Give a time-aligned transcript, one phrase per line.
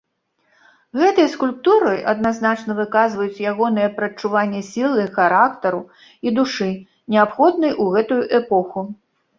[1.01, 5.81] Гэтыя скульптуры адназначна выказваюць ягонае прадчуванне сілы характару
[6.29, 6.71] і душы,
[7.17, 8.79] неабходнай у гэтую эпоху.